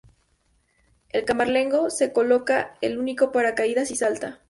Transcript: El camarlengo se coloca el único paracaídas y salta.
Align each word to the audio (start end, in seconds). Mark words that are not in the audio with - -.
El 1.09 1.25
camarlengo 1.25 1.91
se 1.91 2.11
coloca 2.11 2.75
el 2.81 2.97
único 2.97 3.31
paracaídas 3.31 3.91
y 3.91 3.97
salta. 3.97 4.39